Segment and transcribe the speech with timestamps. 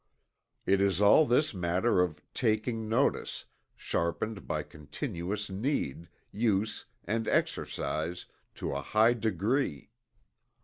[0.65, 8.25] It is all this matter of "taking notice" sharpened by continuous need, use and exercise,
[8.55, 9.91] to a high degree.